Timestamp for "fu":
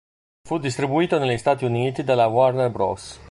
0.47-0.57